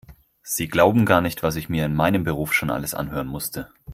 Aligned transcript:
Sie 0.41 0.67
glauben 0.67 1.05
gar 1.05 1.21
nicht, 1.21 1.43
was 1.43 1.55
ich 1.55 1.69
mir 1.69 1.85
in 1.85 1.93
meinem 1.93 2.23
Beruf 2.23 2.53
schon 2.55 2.71
alles 2.71 2.95
anhören 2.95 3.27
musste. 3.27 3.69